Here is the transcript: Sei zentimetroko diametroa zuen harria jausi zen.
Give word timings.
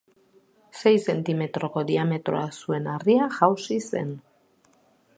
Sei 0.81 0.93
zentimetroko 1.11 1.85
diametroa 1.91 2.43
zuen 2.63 2.91
harria 2.97 3.31
jausi 3.39 3.81
zen. 3.93 4.15